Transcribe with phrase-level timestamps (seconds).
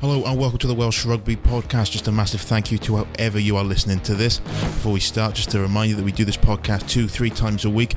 [0.00, 1.90] Hello and welcome to the Welsh Rugby Podcast.
[1.90, 4.38] Just a massive thank you to whoever you are listening to this.
[4.38, 7.64] Before we start, just to remind you that we do this podcast two, three times
[7.64, 7.96] a week,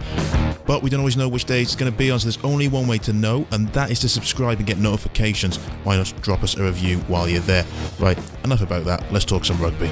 [0.65, 2.67] but we don't always know which day it's going to be on, so there's only
[2.67, 5.57] one way to know, and that is to subscribe and get notifications.
[5.83, 7.67] Why not drop us a review while you're there?
[7.99, 9.13] Right, enough about that.
[9.13, 9.91] Let's talk some rugby.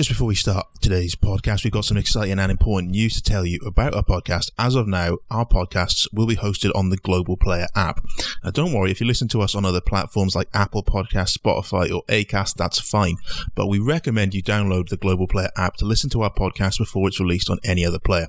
[0.00, 3.44] Just before we start today's podcast, we've got some exciting and important news to tell
[3.44, 4.50] you about our podcast.
[4.58, 8.02] As of now, our podcasts will be hosted on the Global Player app.
[8.42, 11.94] Now, don't worry, if you listen to us on other platforms like Apple Podcasts, Spotify,
[11.94, 13.18] or Acast, that's fine.
[13.54, 17.06] But we recommend you download the Global Player app to listen to our podcast before
[17.06, 18.28] it's released on any other player.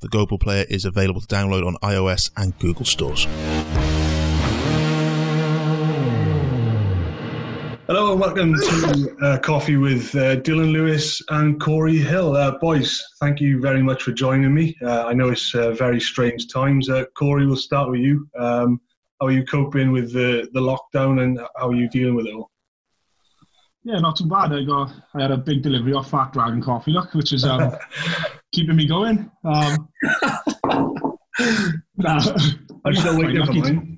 [0.00, 3.28] The Global Player is available to download on iOS and Google stores.
[7.94, 12.34] Hello and welcome to uh, Coffee with uh, Dillon Lewis and Cory Hill.
[12.34, 14.74] Uh, boys, thank you very much for joining me.
[14.82, 16.88] Uh, I know it's uh, very strange times.
[16.88, 18.26] Uh, Cory, we'll start with you.
[18.38, 18.80] Um,
[19.20, 22.32] how are you coping with the, the lockdown and how are you dealing with it
[22.32, 22.50] all?
[23.84, 24.54] Yeah, not too bad.
[24.54, 27.76] I got I had a big delivery of Fat Dragon coffee, look, which is um,
[28.52, 29.30] keeping me going.
[29.44, 29.88] Um,
[31.98, 32.36] nah,
[32.86, 33.91] I'm still waiting for mine.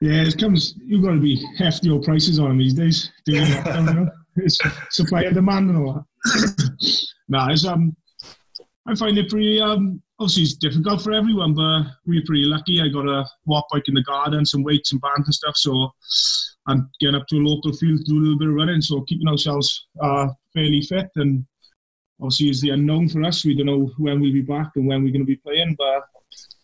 [0.00, 0.74] Yeah, it comes.
[0.84, 3.10] You've got to be hefty old prices on these days.
[3.28, 4.10] Lockdown, you know?
[4.36, 4.58] It's
[4.90, 7.04] supply and demand and all that.
[7.28, 7.96] nah, it's um,
[8.86, 10.00] I find it pretty um.
[10.20, 12.80] Obviously, it's difficult for everyone, but we're pretty lucky.
[12.80, 15.56] I got a Wattbike in the garden, some weights and bands and stuff.
[15.56, 15.90] So
[16.66, 18.80] I'm getting up to a local field to do a little bit of running.
[18.80, 21.46] So keeping ourselves uh, fairly fit and
[22.20, 23.44] obviously is the unknown for us.
[23.44, 26.02] We don't know when we'll be back and when we're going to be playing, but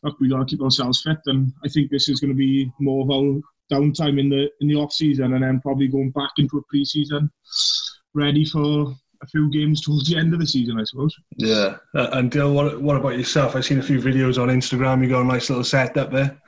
[0.03, 1.19] look, we got to keep ourselves fit.
[1.27, 3.41] And I think this is going to be more of our
[3.73, 7.31] downtime in the in the off season, and then probably going back into a pre-season,
[8.15, 11.15] ready for a few games towards the end of the season, I suppose.
[11.37, 11.77] Yeah.
[11.95, 13.57] Uh, and Dill, what, what about yourself?
[13.57, 15.03] I've seen a few videos on Instagram.
[15.03, 16.39] You got a nice little set up there.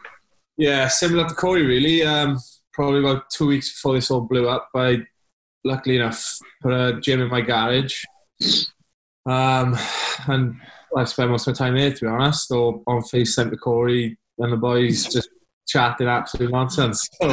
[0.58, 2.02] Yeah, similar to Cory, really.
[2.02, 2.38] Um,
[2.72, 5.02] probably about two weeks before this all blew up, I
[5.64, 8.04] luckily enough put a gym in my garage.
[9.24, 9.76] Um,
[10.28, 10.56] and
[10.96, 14.18] I spent most of my time here, to be honest, or on FaceTime to Cory
[14.38, 15.28] and the boys just
[15.68, 17.08] chatting absolute nonsense.
[17.20, 17.28] So,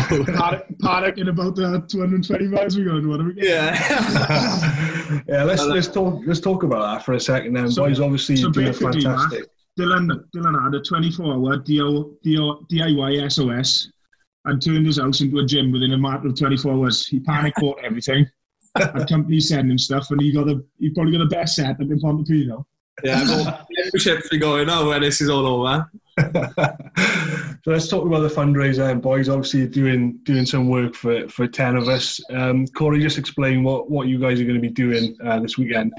[0.82, 3.08] panicking about the 220 miles we're going.
[3.08, 3.50] What are we getting?
[3.52, 5.22] yeah.
[5.28, 7.54] yeah, let's let's talk let's talk about that for a second.
[7.54, 9.46] Then, So- boys, obviously so doing basically, fantastic.
[9.78, 13.92] Dillon, Dillon had a 24 hour DIY SOS
[14.46, 17.08] and turned his house into a gym within a matter of 24 hours.
[17.08, 18.28] He panic bought everything.
[18.78, 22.00] Had companies sending stuff, and he got a he probably got the best setup in
[22.00, 22.66] Pontypridd.
[23.04, 25.90] Yeah, well, membership be going on when this is all over.
[26.20, 31.48] so let's talk about the fundraiser and boys obviously doing doing some work for for
[31.48, 35.40] Tenovus um cory just explain what what you guys are going to be doing uh,
[35.40, 35.92] this weekend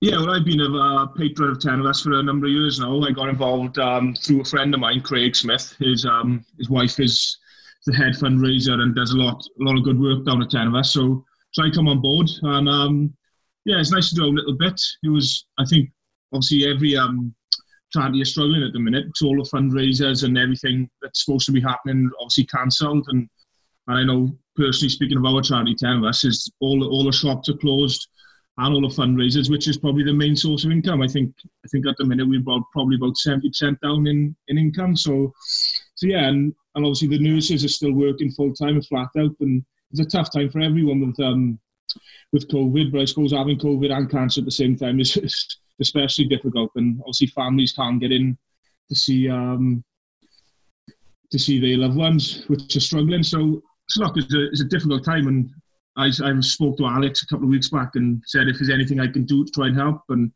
[0.00, 3.02] Yeah, well, I've been a uh, patron of Tenovus for a number of years now.
[3.02, 5.76] I got involved um, through a friend of mine, Craig Smith.
[5.78, 7.36] His um, his wife is
[7.84, 10.86] the head fundraiser and does a lot a lot of good work down at Tenovus.
[10.86, 13.14] So so I come on board and um,
[13.64, 14.80] yeah, it's nice to do a little bit.
[15.02, 15.90] It was I think
[16.32, 17.34] obviously every um,
[17.92, 19.06] charity is struggling at the minute.
[19.08, 23.28] It's all the fundraisers and everything that's supposed to be happening obviously cancelled and
[23.88, 27.56] and I know personally speaking of our charity, Tenovus, is all all the shops are
[27.56, 28.08] closed
[28.58, 31.00] and all the fundraisers, which is probably the main source of income.
[31.00, 31.32] I think
[31.64, 34.94] I think at the minute we're about, probably about seventy percent down in, in income.
[34.96, 35.32] So
[35.94, 39.34] so yeah, and, and obviously the nurses are still working full time and flat out,
[39.40, 41.58] and it's a tough time for everyone with um
[42.32, 42.92] with COVID.
[42.92, 46.70] But I suppose having COVID and cancer at the same time is, is especially difficult,
[46.76, 48.36] and obviously families can't get in
[48.88, 49.84] to see um
[51.30, 53.22] to see their loved ones, which are struggling.
[53.22, 55.50] So so look, it's a, it's a difficult time, and
[55.96, 59.00] I, I spoke to Alex a couple of weeks back and said if there's anything
[59.00, 60.02] I can do to try and help.
[60.10, 60.30] And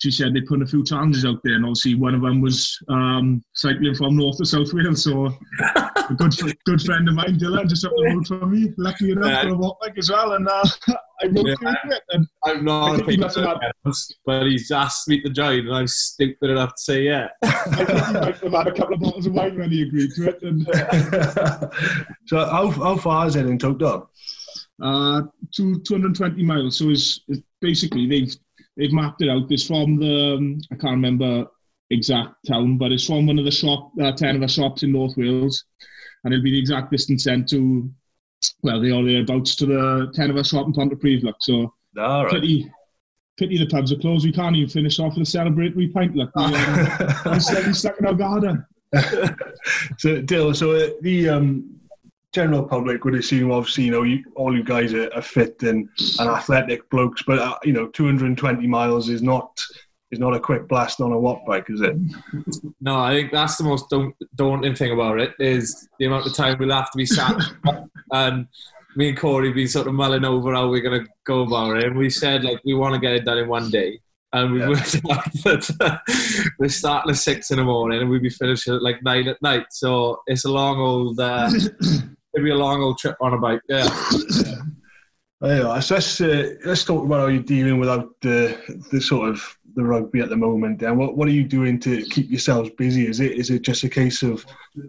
[0.00, 2.76] she said they put a few challenges out there, and obviously one of them was
[2.88, 5.04] um, cycling from North to South Wales.
[5.04, 5.26] So
[5.60, 6.32] a good
[6.64, 9.42] good friend of mine, Dillon, just up the road from me, lucky enough Yeah.
[9.42, 10.32] for a walk back as well.
[10.32, 10.64] And uh,
[11.22, 11.54] I wrote Yeah.
[11.56, 12.02] through it.
[12.12, 13.92] And I'm not a think he big must have fan,
[14.24, 17.28] but he's asked me to join, and I'm stupid enough to say yeah.
[17.44, 20.10] I think he might have had a couple of bottles of wine when he agreed
[20.16, 20.42] to it.
[20.42, 20.66] And
[22.26, 24.10] so how, how far is it in total
[24.82, 25.22] uh,
[25.54, 26.78] two, 220 miles.
[26.78, 28.34] So it's, it's basically they've
[28.80, 29.50] they've mapped it out.
[29.50, 31.46] It's from the um, I can't remember
[31.90, 35.64] exact town, but it's from one of the shop uh, Tenovus shops in North Wales,
[36.24, 37.90] and it'll be the exact distance then to
[38.62, 41.22] well, they are thereabouts to the Tenovus shop in Pontypridd.
[41.22, 42.70] Look, so all right pity
[43.38, 44.24] pity the pubs are closed.
[44.24, 46.16] We can't even finish off with a celebratory pint.
[46.16, 46.88] Look, we, um,
[47.26, 48.64] we're stuck, stuck in our garden.
[49.98, 51.79] so Dill, so uh, the um,
[52.32, 55.88] general public would assume, obviously, you know, you, all you guys are, are fit and,
[56.18, 59.60] and athletic blokes, but uh, you know, 220 miles is not
[60.10, 61.96] is not a quick blast on a watt bike, is it?
[62.80, 63.94] No, I think that's the most
[64.34, 67.40] daunting thing about it is the amount of time we'll have to be sat.
[68.12, 68.48] and
[68.96, 71.84] me and Cory been sort of mulling over how we're going to go about it.
[71.84, 74.00] And we said like we want to get it done in one day.
[74.32, 74.68] And we yeah.
[74.68, 78.82] worked out that we're starting at six in the morning and we'll be finishing at
[78.82, 79.66] like nine at night.
[79.70, 81.50] So it's a long old, uh,
[82.34, 83.60] it'll be a long old trip on a bike.
[83.68, 83.88] Yeah.
[85.42, 88.58] Yeah, so let's uh, let's talk about how you're dealing without the
[88.92, 90.82] the sort of the rugby at the moment.
[90.82, 93.06] And what what are you doing to keep yourselves busy?
[93.06, 94.44] Is it is it just a case of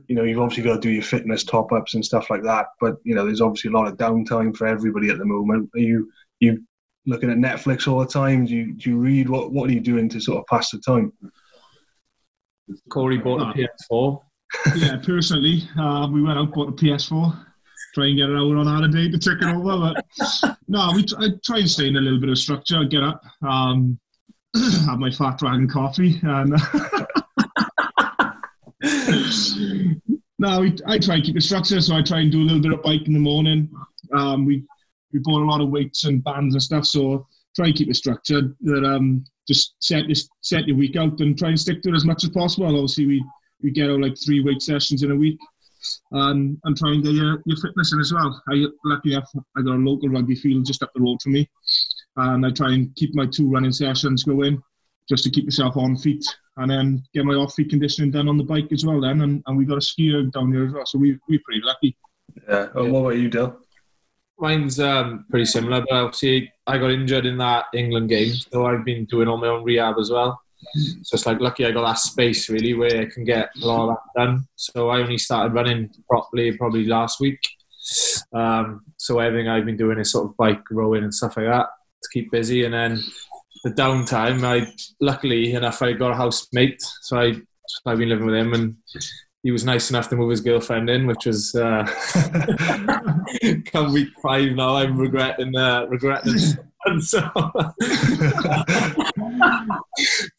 [0.08, 2.68] you know you've obviously got to do your fitness top ups and stuff like that,
[2.82, 5.70] but you know there's obviously a lot of downtime for everybody at the moment.
[5.74, 6.12] Are you
[6.42, 6.62] you
[7.06, 8.46] looking at Netflix all the time?
[8.46, 9.30] Do you do you read?
[9.30, 11.14] What what are you doing to sort of pass the time?
[12.90, 14.22] Cory bought a PS4.
[14.75, 17.45] Yeah, personally, uh, we went out bought a PS4
[17.94, 19.94] try and get it out on our holiday to take it over.
[19.94, 20.06] But
[20.68, 22.83] no, we I try and stay in a little bit of structure.
[22.86, 24.00] Get up, um,
[24.86, 26.51] have my fat dragon coffee, and
[30.39, 31.81] no, we, I try and keep the structure.
[31.81, 33.69] So I try and do a little bit of bike in the morning.
[34.13, 34.63] Um, we
[35.13, 37.95] we bought a lot of weights and bands and stuff, so try and keep it
[37.95, 38.56] structured.
[38.62, 41.95] That um, just set this set your week out and try and stick to it
[41.95, 42.68] as much as possible.
[42.68, 43.25] Obviously, we
[43.63, 45.40] we get out like three weight sessions in a week
[46.13, 48.42] um, and try and get your, your fitness in as well.
[48.50, 49.28] I luckily have
[49.58, 51.50] I got a local rugby field just up the road from me,
[52.18, 54.62] and I try and keep my two running sessions going
[55.10, 56.24] just to keep myself on feet
[56.58, 59.02] and then get my off feet conditioning done on the bike as well.
[59.02, 61.62] Then and, and we got a SkiErg down here as well, so we we're pretty
[61.64, 61.98] lucky.
[62.48, 62.68] Yeah.
[62.75, 63.57] Oh, what about you, Dale?
[64.40, 68.84] Mine's um, pretty similar, but obviously I got injured in that England game, so I've
[68.84, 70.42] been doing all my own rehab as well.
[71.04, 73.90] So it's like lucky I got that space really where I can get a lot
[73.90, 74.48] of that done.
[74.56, 77.40] So I only started running properly probably last week.
[78.34, 81.68] Um, so everything I've been doing is sort of bike rowing and stuff like that
[82.04, 82.66] to keep busy.
[82.66, 83.02] And then
[83.63, 87.36] the downtime, I luckily enough I got a housemate, so I
[87.86, 88.75] I've been living with him and
[89.44, 91.84] he was nice enough to move his girlfriend in, which was uh,
[93.66, 94.75] come week five now.
[94.75, 96.38] I'm regretting uh, regretting
[96.86, 97.22] and so,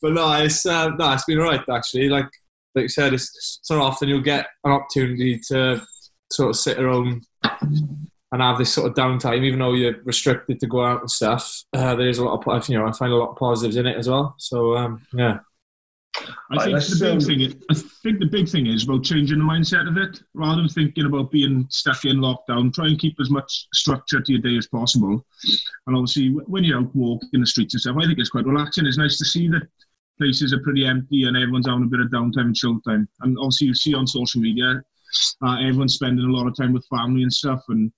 [0.01, 2.09] but no, it's uh, no, it's been alright actually.
[2.09, 2.29] Like
[2.75, 5.83] like you said, it's so often you'll get an opportunity to
[6.31, 10.67] sort of sit around and have this sort of downtime, even though you're restricted to
[10.67, 11.65] go out and stuff.
[11.73, 13.87] Uh, there is a lot of you know I find a lot of positives in
[13.87, 14.35] it as well.
[14.39, 15.39] So um, yeah.
[16.51, 19.45] I think the big thing is, I think the big thing is about changing the
[19.45, 20.23] mindset of it.
[20.35, 24.33] Rather than thinking about being stuck in lockdown, try and keep as much structure to
[24.33, 25.25] your day as possible.
[25.87, 28.87] And obviously, when you're out walking the streets and stuff, I think it's quite relaxing.
[28.87, 29.63] It's nice to see that
[30.19, 33.09] places are pretty empty and everyone's having a bit of downtime and chill time.
[33.21, 34.83] And obviously, you see on social media,
[35.43, 37.63] uh, everyone's spending a lot of time with family and stuff.
[37.69, 37.91] And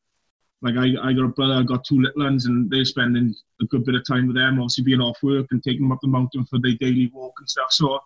[0.65, 3.67] like I, I got a brother, I got two little ones, and they're spending a
[3.67, 4.59] good bit of time with them.
[4.59, 7.49] Obviously, being off work and taking them up the mountain for their daily walk and
[7.49, 7.71] stuff.
[7.71, 8.01] So,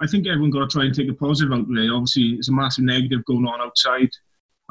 [0.00, 1.90] I think everyone got to try and take a positive out it.
[1.90, 4.08] Obviously, it's a massive negative going on outside,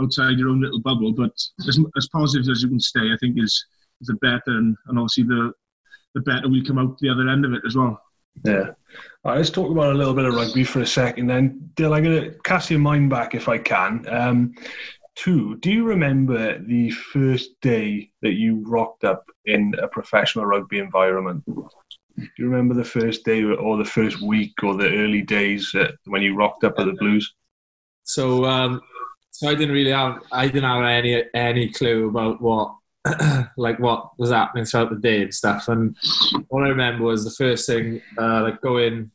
[0.01, 1.13] outside your own little bubble.
[1.13, 1.31] But
[1.67, 3.63] as, as positive as you can stay, I think is
[4.01, 5.53] is the better, and, and obviously the
[6.15, 8.01] the better we come out the other end of it as well.
[8.43, 8.71] Yeah.
[9.23, 11.71] All right, let's talk about a little bit of rugby for a second then.
[11.75, 14.05] Dill, I'm going to cast your mind back if I can.
[14.09, 14.53] Um,
[15.17, 20.79] two, do you remember the first day that you rocked up in a professional rugby
[20.79, 21.43] environment?
[21.45, 26.21] Do you remember the first day or the first week or the early days when
[26.21, 27.33] you rocked up at the Blues?
[28.03, 28.81] So, um,
[29.31, 32.75] so I didn't really have I didn't have any any clue about what
[33.57, 35.67] like what was happening throughout the day and stuff.
[35.67, 35.95] And
[36.49, 39.11] all I remember was the first thing uh, like go in,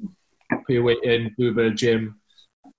[0.50, 2.20] put your weight in, do a gym,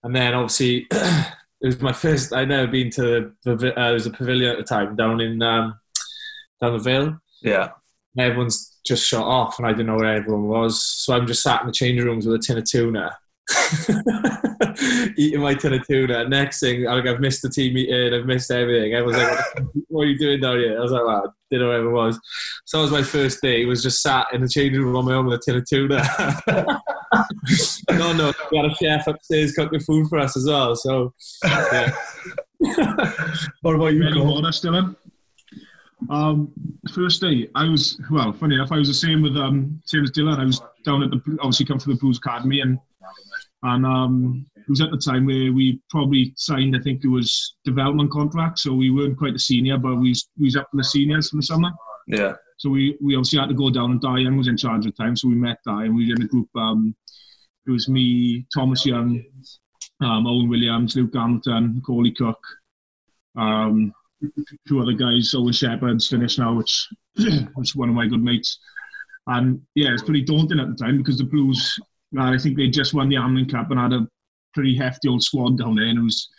[0.03, 0.88] and then obviously
[1.63, 2.34] it was my first.
[2.34, 3.74] I'd never been to the.
[3.79, 5.79] Uh, it was a pavilion at the time down in um,
[6.62, 7.17] down the Vale.
[7.41, 7.70] Yeah.
[8.15, 10.84] And everyone's just shut off, and I didn't know where everyone was.
[10.84, 13.15] So I'm just sat in the changing rooms with a tin of tuna,
[15.17, 16.27] eating my tin of tuna.
[16.27, 18.93] Next thing, like I've missed the team meeting, I've missed everything.
[18.93, 19.39] Everyone's like,
[19.88, 21.91] "What are you doing down here?" I was like, "Well, I didn't know where it
[21.91, 22.20] was."
[22.65, 23.62] So that was my first day.
[23.62, 25.65] It was just sat in the changing room on my own with a tin of
[25.65, 26.82] tuna.
[27.92, 30.75] no, no, we had a chef upstairs cooking food for us as well.
[30.75, 31.13] So,
[31.44, 31.92] yeah.
[33.62, 34.52] what about you, Cole?
[34.52, 34.96] still in?
[36.10, 36.52] Um,
[36.94, 38.34] first day, I was well.
[38.34, 40.40] Funny enough, I was the same with um, same as Dillon.
[40.40, 42.78] I was down at the obviously come from the Blues Academy, and
[43.63, 46.75] and um, it was at the time where we probably signed.
[46.75, 50.46] I think it was development contract, so we weren't quite a senior, but we we
[50.46, 51.72] was up to the seniors in the summer.
[52.07, 52.33] Yeah.
[52.57, 55.03] So we, we obviously had to go down and Diane was in charge at the
[55.03, 55.15] time.
[55.15, 55.95] So we met Diane.
[55.95, 56.50] We were in a group.
[56.55, 56.95] Um,
[57.67, 59.24] it was me, Thomas Young,
[60.01, 62.39] um, Owen Williams, Luke Hamilton, Coley Cook,
[63.38, 63.93] um,
[64.67, 65.33] two other guys.
[65.36, 66.88] Owen Shepherd's finished now, which
[67.55, 68.60] was one of my good mates.
[69.27, 71.77] And yeah, it's pretty daunting at the time because the Blues,
[72.19, 74.07] I think they just won the Amlin Cup and had a
[74.53, 75.86] pretty hefty old squad down there.
[75.86, 76.29] And it was,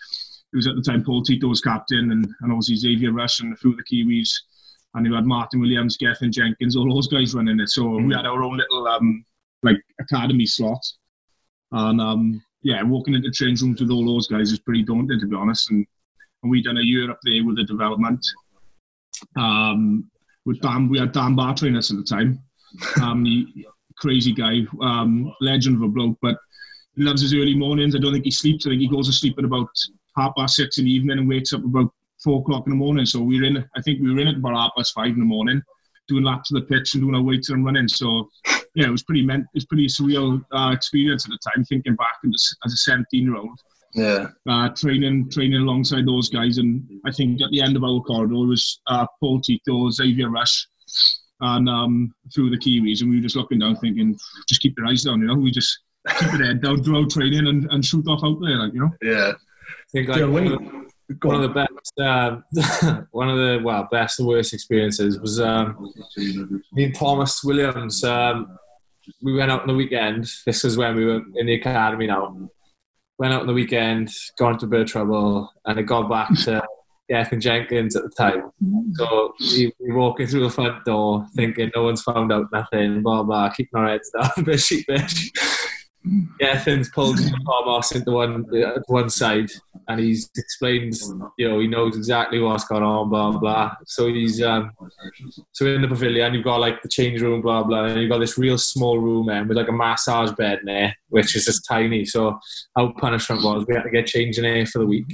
[0.52, 3.52] it was at the time Paul Tito was captain and, and obviously Xavier Rush and
[3.52, 4.30] a few of the Kiwis.
[4.94, 7.68] And you had Martyn Williams, Gethin Jenkins, all those guys running it.
[7.68, 8.06] So mm.
[8.06, 9.24] we had our own little um,
[9.62, 10.84] like academy slot.
[11.72, 15.26] And um, yeah, walking into change rooms with all those guys is pretty daunting to
[15.26, 15.70] be honest.
[15.70, 15.84] And,
[16.42, 18.24] and we done a year up there with the development.
[19.36, 20.10] Um,
[20.44, 22.40] with Dan, we had Dan Bartrain us at the time.
[23.02, 26.36] Um, he, crazy guy, um, legend of a bloke, but
[26.96, 27.94] he loves his early mornings.
[27.94, 28.66] I don't think he sleeps.
[28.66, 29.68] I think he goes to sleep at about
[30.16, 31.92] half past six in the evening and wakes up about
[32.24, 33.06] four o'clock in the morning.
[33.06, 33.58] So we were in.
[33.76, 35.62] I think we were in at about half past five in the morning,
[36.08, 37.86] doing laps of the pitch and doing our weights and running.
[37.86, 38.30] So
[38.74, 39.44] yeah, it was pretty meant.
[39.54, 41.64] It was pretty surreal uh, experience at the time.
[41.64, 43.60] Thinking back as, as a seventeen year old.
[43.94, 44.26] Yeah.
[44.48, 48.34] Uh, training training alongside those guys, and I think at the end of our corridor
[48.34, 50.66] was uh, Paul Tito, Xavier Rush,
[51.40, 54.88] and um, through the Kiwis, and we were just looking down, thinking, just keep your
[54.88, 55.36] eyes down, you know.
[55.36, 55.78] We just
[56.18, 58.80] keep it head down, do our training, and, and shoot off out there, like you
[58.80, 58.90] know.
[59.00, 59.32] Yeah.
[59.32, 60.83] I think like, yeah,
[61.22, 65.20] one, of the, of the best, uh, one of the well, best and worst experiences
[65.20, 65.92] was um,
[66.72, 68.02] me and Thomas Williams.
[68.04, 68.58] Um,
[69.22, 70.30] we went out on the weekend.
[70.46, 72.48] This is when we were in the academy now
[73.18, 76.28] went out on the weekend, got into a bit of trouble, and it got back
[76.40, 76.62] to
[77.10, 78.50] Gethin Jenkins at the time.
[78.94, 83.22] So we, we walking through the front door, thinking no one's found out nothing, blah
[83.22, 84.70] blah, keeping our heads down, bit
[86.04, 86.28] sheepish.
[86.40, 89.50] Gethin's pulled Thomas into one uh, one side,
[89.88, 90.94] and he's explained,
[91.38, 93.74] you know, he knows exactly what's going on, blah blah.
[93.86, 94.70] So he's um,
[95.52, 98.18] so in the pavilion, you've got like the change room, blah blah, and you've got
[98.18, 101.66] this real small room there with like a massage bed in there, which is just
[101.68, 102.04] tiny.
[102.04, 102.38] So
[102.76, 105.06] our punishment was we had to get changed in there for the week,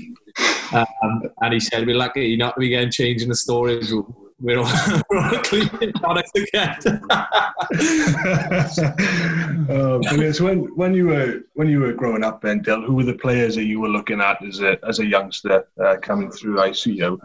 [0.73, 4.30] um, and he said we're lucky not to be getting changed in the storage room
[4.41, 6.77] we're all, we're all cleaning products again.
[9.69, 10.01] oh,
[10.33, 13.15] So when when you were when you were growing up, Ben Dill, who were the
[13.15, 16.61] players that you were looking at as a as a youngster uh, coming through?
[16.61, 17.19] I see you,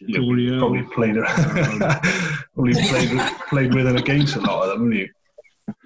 [0.00, 1.16] you, you probably played
[2.54, 5.08] probably played with, played with and against a lot of them, haven't you?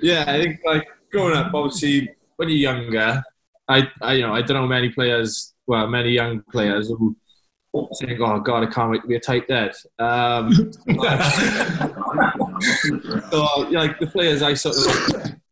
[0.01, 3.23] Yeah, I think like growing up, obviously when you're younger,
[3.69, 7.17] I, I you know I don't know many players, well many young players who
[7.93, 10.53] saying, "Oh God, I can't wait to be a tighthead." Um,
[13.31, 14.85] so, like the players I sort of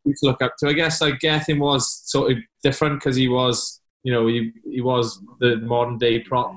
[0.05, 3.29] used to look up to, I guess like Gethin was sort of different because he
[3.29, 6.55] was, you know, he he was the modern day prop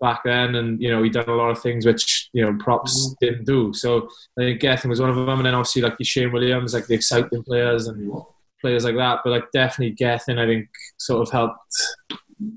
[0.00, 3.14] back then, and you know he done a lot of things which you know props
[3.20, 3.72] didn't do.
[3.74, 6.74] So I think Gethin was one of them, and then obviously like the Shane Williams,
[6.74, 8.12] like the exciting players and
[8.60, 9.20] players like that.
[9.24, 10.68] But like definitely Gethin, I think
[10.98, 11.58] sort of helped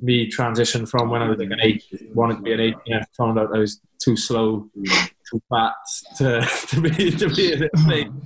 [0.01, 1.83] me transition from when I was like an eight,
[2.13, 5.73] wanted to be an eight, yeah, found out I was too slow, too fat
[6.17, 8.21] to, to be to be a thing.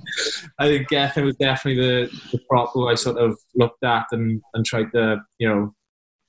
[0.58, 4.42] I think Gethin was definitely the, the prop who I sort of looked at and,
[4.54, 5.74] and tried to, you know,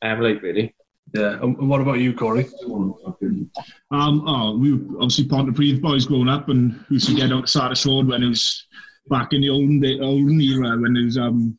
[0.02, 0.76] emulate really.
[1.14, 1.40] Yeah.
[1.42, 2.48] And what about you, Cory?
[3.92, 7.48] Um, oh, we were obviously Pontypridd boys growing up, and we used to get out
[7.48, 8.68] Sardis Road when it was
[9.08, 11.58] back in the olden day, olden era when there was um,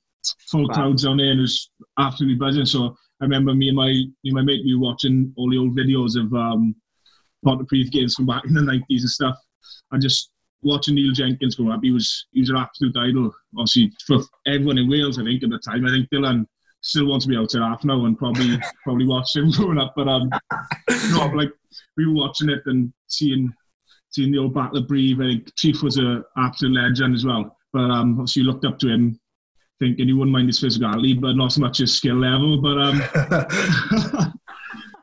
[0.50, 2.66] full crowds on there and it was absolutely buzzing.
[2.66, 5.58] So I remember me and my me and my mate we were watching all the
[5.58, 6.74] old videos of um,
[7.44, 9.36] Pontypridd games from back in the nineties and stuff,
[9.92, 10.30] and just
[10.62, 11.80] watching Neil Jenkins grow up.
[11.82, 15.18] He was he was an absolute idol, obviously for everyone in Wales.
[15.18, 16.46] I think at the time, I think Dillon
[16.82, 19.94] still wants to be out to half now and probably probably watched him growing up.
[19.96, 20.30] But um,
[21.10, 21.52] no, like
[21.96, 23.52] we were watching it and seeing
[24.10, 25.20] seeing the old Battle of Brive.
[25.20, 27.56] I think Chief was a absolute legend as well.
[27.72, 29.18] But um, obviously looked up to him
[29.78, 32.60] thinking he wouldn't mind his physicality, but not so much his skill level.
[32.60, 32.98] But um,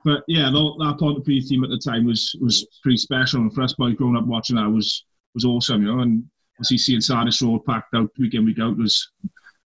[0.06, 3.42] but yeah, that, that Pontypridd team at the time was was pretty special.
[3.42, 6.02] And for us boys growing up watching that was was awesome, you know.
[6.02, 6.24] And
[6.58, 9.12] obviously seeing Sardis Road packed out week in week out was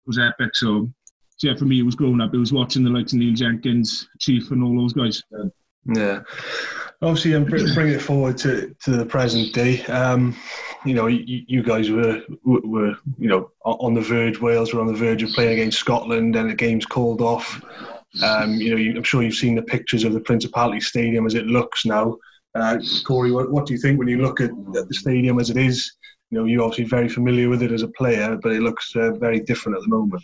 [0.07, 0.55] was epic.
[0.55, 0.91] So,
[1.37, 2.35] so yeah, for me, it was growing up.
[2.35, 5.23] It was watching the likes of Neil Jenkins, Chief, and all those guys.
[5.85, 6.21] Yeah
[7.03, 9.85] obviously, I'm bring, bring it forward to, to the present day.
[9.87, 10.37] Um,
[10.85, 14.41] you know, you, you, guys were were you know on the verge.
[14.41, 17.63] Wales were on the verge of playing against Scotland, and the game's called off.
[18.23, 21.35] Um, you know, you, I'm sure you've seen the pictures of the Principality Stadium as
[21.35, 22.17] it looks now.
[22.55, 25.51] Uh, Cory, what, what do you think when you look at, at, the stadium as
[25.51, 25.93] it is?
[26.31, 29.13] You know, you're obviously very familiar with it as a player, but it looks uh,
[29.13, 30.23] very different at the moment.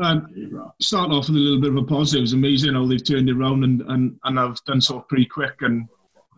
[0.00, 2.24] Um, start off with a little bit of a positive.
[2.24, 5.54] It's amazing how they've turned it around and, and, and have done so pretty quick.
[5.60, 5.86] And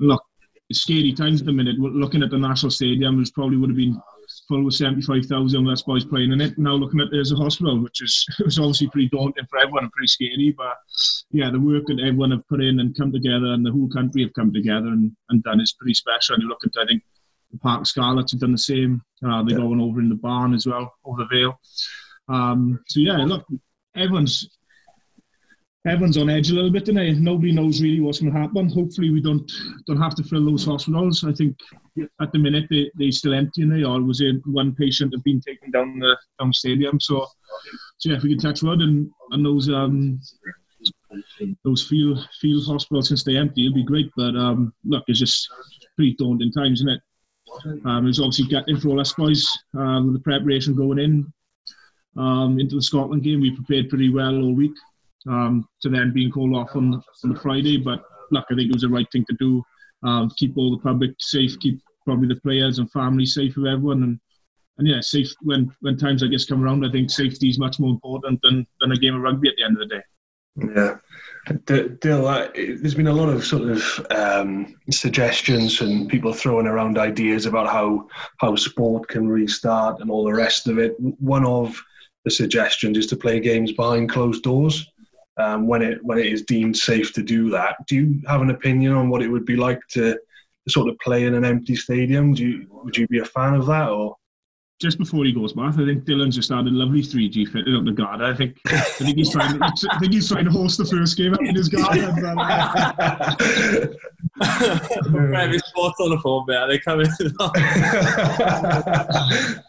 [0.01, 0.25] look,
[0.73, 1.79] scary times at the minute.
[1.79, 4.01] Looking at the National Stadium, which probably would have been
[4.49, 6.59] full with 75,000 less boys playing in it.
[6.59, 9.85] Now looking at it as a hospital, which is was obviously pretty daunting for everyone
[9.85, 10.55] and pretty scary.
[10.57, 10.77] But
[11.31, 14.23] yeah, the work that everyone have put in and come together and the whole country
[14.23, 16.35] have come together and, and done is pretty special.
[16.35, 17.03] And you look at, I think,
[17.53, 19.03] the Park Scarlets have done the same.
[19.25, 19.59] Uh, they yeah.
[19.59, 21.61] going over in the barn as well, over the Vale.
[22.29, 23.47] Um, so yeah, look,
[23.97, 24.49] everyone's
[25.87, 28.69] everyone's on edge a little bit, and nobody knows really what's going to happen.
[28.69, 29.51] Hopefully, we don't
[29.87, 31.25] don't have to fill those hospitals.
[31.25, 31.57] I think
[32.21, 35.71] at the minute they they still empty, and they in one patient have been taken
[35.71, 37.01] down the down stadium.
[37.01, 37.27] So,
[37.99, 40.21] so yeah, if we can touch wood and and those um
[41.65, 44.11] those field field hospitals can stay empty, it'll be great.
[44.17, 45.49] But um, look, it's just
[45.97, 47.01] pretty daunting times, isn't it?
[47.85, 49.47] Um, it's obviously getting for all us boys
[49.79, 51.33] um, the preparation going in
[52.17, 53.41] um, into the Scotland game.
[53.41, 54.75] We prepared pretty well all week
[55.29, 57.79] um, to then being called off on, on the Friday.
[57.79, 59.63] But look, I think it was the right thing to do.
[60.03, 64.03] Um, keep all the public safe, keep probably the players and families safe with everyone,
[64.03, 64.21] and
[64.79, 66.85] and yeah, safe when when times I guess come around.
[66.85, 69.65] I think safety is much more important than than a game of rugby at the
[69.65, 70.03] end of the day.
[70.57, 70.99] Yeah.
[72.01, 76.97] Dill, uh, there's been a lot of sort of um, suggestions and people throwing around
[76.97, 80.95] ideas about how how sport can restart and all the rest of it.
[80.99, 81.83] One of
[82.25, 84.87] the suggestions is to play games behind closed doors
[85.37, 87.77] um, when it when it is deemed safe to do that.
[87.87, 90.19] Do you have an opinion on what it would be like to, to
[90.69, 92.35] sort of play in an empty stadium?
[92.35, 94.17] Do you, would you be a fan of that or?
[94.81, 97.85] Just before he goes back, I think Dillon's just had a lovely 3G fitted up
[97.85, 98.21] the guard.
[98.21, 99.57] I think I think he's trying.
[99.57, 102.07] To, I think he's trying to host the first game up in his garden.
[105.31, 106.69] Maybe sports on the phone, man.
[106.69, 107.09] They come in.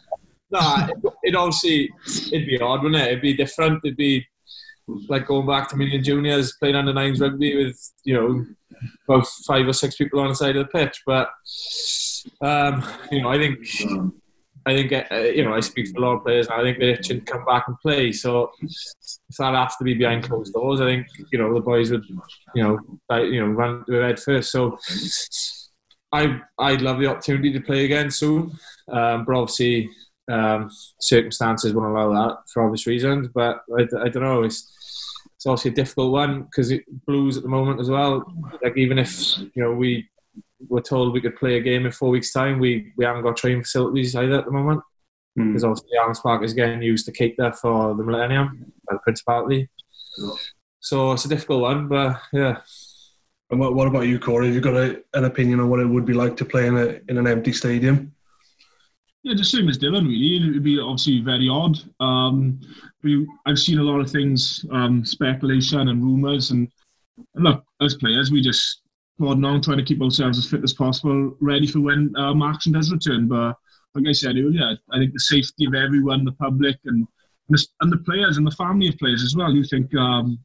[0.50, 0.88] nah,
[1.22, 1.90] it, obviously
[2.32, 3.08] it'd be odd, wouldn't it?
[3.08, 3.80] It'd be different.
[3.84, 4.26] It'd be
[5.08, 8.46] like going back to Million Juniors, playing under nines rugby with you know
[9.08, 11.02] about five or six people on the side of the pitch.
[11.06, 11.30] But
[12.40, 13.58] um, you know, I think
[14.66, 16.48] I think uh, you know I speak for a lot of players.
[16.48, 18.12] I think itching to come back and play.
[18.12, 21.90] So if that has to be behind closed doors, I think you know the boys
[21.90, 22.04] would
[22.54, 22.78] you know
[23.18, 24.52] you know run their head first.
[24.52, 24.78] So.
[26.12, 28.56] I I'd love the opportunity to play again soon,
[28.88, 29.90] um, but obviously
[30.30, 33.28] um, circumstances won't allow that for obvious reasons.
[33.28, 34.42] But I, I don't know.
[34.42, 34.72] It's
[35.34, 38.24] it's obviously a difficult one because it Blues at the moment as well.
[38.62, 40.08] Like even if you know we
[40.68, 43.36] were told we could play a game in four weeks' time, we we haven't got
[43.36, 44.82] training facilities either at the moment
[45.36, 45.48] hmm.
[45.48, 45.70] because mm.
[45.70, 49.68] obviously Arms Park is getting used to keep there for the Millennium the Principality.
[50.80, 52.58] So it's a difficult one, but yeah.
[53.50, 54.46] And what, what about you, Cory?
[54.46, 56.76] Have you got a, an opinion on what it would be like to play in
[56.76, 58.14] a in an empty stadium?
[59.26, 60.36] Yeah, the same as Dillon, really.
[60.36, 61.76] It would be obviously very odd.
[61.98, 62.60] Um,
[63.02, 66.52] we, I've seen a lot of things, um, speculation and rumours.
[66.52, 66.70] And,
[67.34, 68.82] and, look, as players, we just
[69.18, 72.70] plod on, trying to keep ourselves as fit as possible, ready for when um, action
[72.70, 73.26] does return.
[73.26, 73.56] But
[73.96, 77.04] like I said earlier, I think the safety of everyone, the public, and
[77.80, 79.52] and the players and the family of players as well.
[79.52, 80.38] You think um,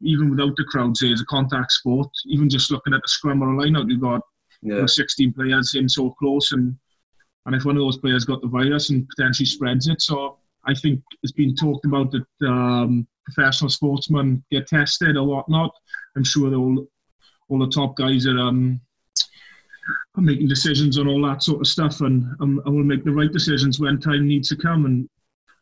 [0.00, 3.40] even without the crowd, say, it's a contact sport, even just looking at the scrum
[3.40, 4.20] or a line-out, you've got
[4.62, 4.74] yeah.
[4.74, 6.76] you know, 16 players in so close and
[7.46, 10.74] and if one of those players got the virus and potentially spreads it, so I
[10.74, 15.72] think it's been talked about that um, professional sportsmen get tested or whatnot.
[16.16, 16.86] I'm sure all
[17.48, 18.80] all the top guys are, um,
[20.16, 23.12] are making decisions on all that sort of stuff, and, and, and will make the
[23.12, 24.84] right decisions when time needs to come.
[24.84, 25.08] And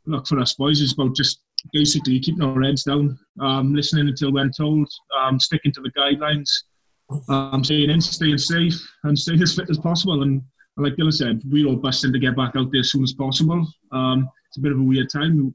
[0.06, 1.42] look for us boys, it's about just
[1.72, 6.50] basically keeping our heads down, um, listening until when told, um, sticking to the guidelines,
[7.28, 10.22] um, staying in, staying safe, and staying as fit as possible.
[10.22, 10.42] And
[10.76, 13.66] like Dillon said, we're all busting to get back out there as soon as possible.
[13.92, 15.54] Um, it's a bit of a weird time.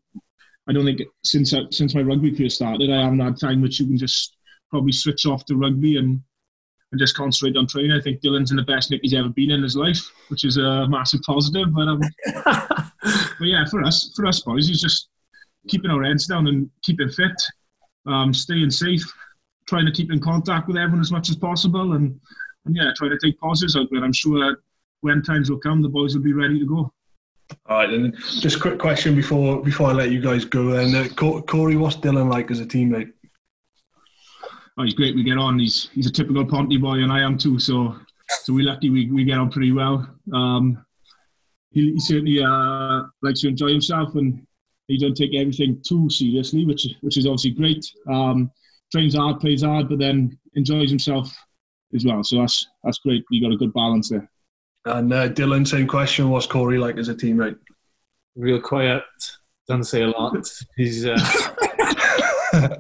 [0.68, 3.80] I don't think since uh, since my rugby career started, I haven't had time which
[3.80, 4.38] you can just
[4.70, 6.22] probably switch off to rugby and
[6.92, 7.92] and just concentrate on training.
[7.92, 10.58] I think Dillon's in the best nick he's ever been in his life, which is
[10.58, 11.74] a massive positive.
[11.74, 12.02] But um,
[12.36, 15.10] but yeah, for us for us boys, it's just
[15.68, 17.42] keeping our heads down and keeping fit,
[18.06, 19.04] um, staying safe,
[19.68, 22.20] trying to keep in contact with everyone as much as possible, and
[22.66, 24.04] and yeah, trying to take positives out there.
[24.04, 24.58] I'm sure
[25.02, 26.94] when times will come, the boys will be ready to go.
[27.66, 30.74] All right, and just a quick question before before I let you guys go.
[30.74, 33.12] And uh, Cory, what's Dillon like as a teammate?
[34.78, 35.16] Oh, he's great.
[35.16, 35.58] We get on.
[35.58, 37.60] He's he's a typical Ponty boy, and I am too.
[37.60, 37.96] So
[38.44, 38.90] so we're lucky.
[38.90, 40.08] We, we get on pretty well.
[40.34, 40.86] Um,
[41.72, 44.46] he, he certainly uh, likes to enjoy himself, and
[44.88, 47.86] he don't take everything too seriously, which which is obviously great.
[48.08, 48.52] Um,
[48.92, 51.36] trains hard, plays hard, but then enjoys himself
[51.94, 52.24] as well.
[52.24, 53.24] So that's that's great.
[53.32, 54.30] You got a good balance there.
[54.98, 56.30] And uh, Dillon, same question.
[56.30, 57.58] What's Cory like as a teammate?
[58.36, 59.04] Real quiet.
[59.68, 60.36] Doesn't say a lot.
[60.76, 61.18] He's uh...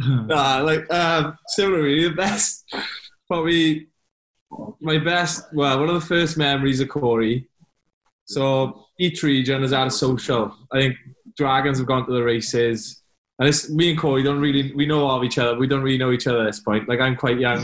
[0.00, 2.64] nah, like um, similarly, the best
[3.30, 3.86] probably
[4.80, 5.44] my best.
[5.52, 7.48] Well, one of the first memories of Cory.
[8.24, 10.56] So each region has had a social.
[10.72, 10.96] I think
[11.36, 13.02] Dragons have gone to the races.
[13.38, 15.56] And it's, me and Cory don't really, we know of each other.
[15.56, 16.88] We don't really know each other at this point.
[16.88, 17.62] Like I'm quite young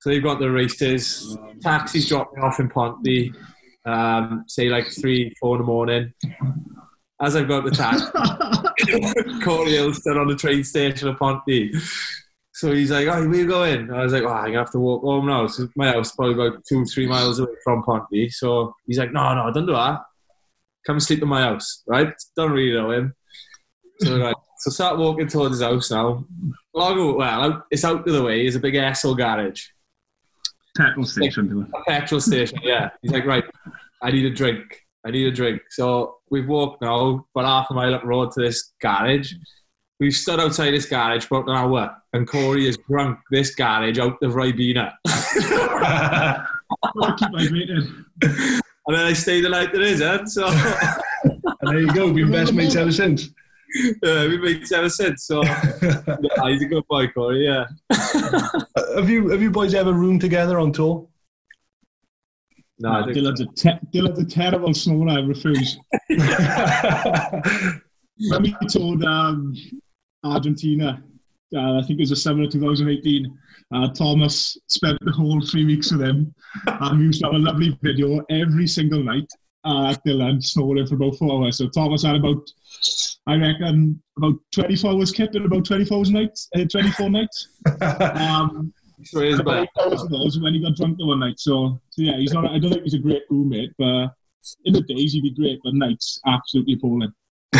[0.00, 1.36] so they've got the races.
[1.60, 3.32] Taxis dropping off in Ponty.
[3.84, 6.12] um, say like three, four in the morning.
[7.20, 8.06] As I've got the taxi,
[9.44, 11.72] Cory Hill stood on the train station of Ponty.
[12.52, 13.90] So he's like, oh, where you going?
[13.90, 15.46] I was like, oh, I'm going to have to walk home now.
[15.46, 18.30] So my house is probably about two, three miles away from Ponty.
[18.30, 20.00] So he's like, no, no, don't do that.
[20.86, 22.12] Come and sleep in my house, right?
[22.36, 23.14] Don't really know him.
[24.00, 26.24] So, right, so start walking towards his house now.
[26.74, 28.46] Long, well, it's out of the way.
[28.46, 29.66] It's a big asshole garage.
[30.80, 31.68] Petrol station.
[31.74, 32.90] A petrol station, yeah.
[33.02, 33.44] He's like, right,
[34.02, 34.86] I need a drink.
[35.04, 35.62] I need a drink.
[35.70, 39.32] So we've walked now about half a mile up the road to this garage.
[39.98, 43.98] We've stood outside this garage for about an hour, and Cory has drunk this garage
[43.98, 44.92] out of Ribena.
[48.86, 50.28] And then I stayed the night in his end.
[50.30, 53.28] So and there you go, been best mates ever since.
[54.02, 55.24] yeah, we've been ever since.
[55.24, 55.42] So
[55.82, 57.44] yeah, he's a good boy, Cory.
[57.46, 57.66] Yeah.
[58.96, 61.06] have you have you boys ever roomed together on tour?
[62.78, 65.10] No, I Nah, think Dillon's, a te- Dillon's a terrible snorer.
[65.10, 65.78] I refuse.
[68.30, 69.54] when we toured um,
[70.24, 71.02] Argentina,
[71.54, 73.38] uh, I think it was the summer of 2018,
[73.74, 76.34] uh, Thomas spent the whole three weeks with him.
[76.66, 79.28] And we used to have a lovely video every single night
[79.64, 81.58] uh, at Dillon snoring for about four hours.
[81.58, 82.50] So Thomas had about,
[83.26, 87.48] I reckon, about 24 hours kept in about 24 nights, uh, 24 nights.
[87.80, 91.06] Um, so he is, about but eight hours of those when he got drunk the
[91.06, 91.38] one night.
[91.38, 92.50] So, so yeah, he's not.
[92.50, 94.08] I don't think he's a great roommate, but
[94.64, 97.12] in the days he'd be great, but nights absolutely appalling.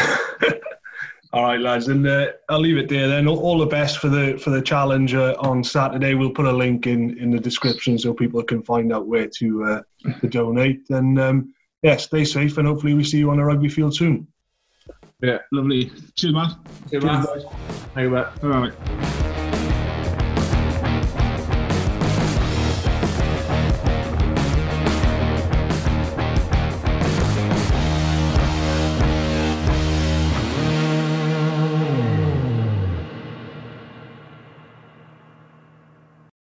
[1.32, 3.06] All right, lads, and uh, I'll leave it there.
[3.06, 6.14] Then all, all the best for the for the challenge uh, on Saturday.
[6.14, 9.64] We'll put a link in in the description so people can find out where to
[9.64, 9.82] uh,
[10.20, 10.90] to donate.
[10.90, 14.26] And um, yeah, stay safe, and hopefully we see you on a rugby field soon.
[15.22, 15.38] yeah.
[15.52, 15.90] Lovely.
[16.16, 16.56] Cheers, Matt.
[16.90, 17.24] Good man.
[17.26, 18.26] Thank you, mate.
[18.42, 19.19] All right.